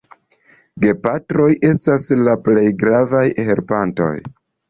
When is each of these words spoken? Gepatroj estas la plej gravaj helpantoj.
Gepatroj 0.85 1.49
estas 1.69 2.07
la 2.29 2.35
plej 2.49 2.65
gravaj 2.85 3.23
helpantoj. 3.51 4.11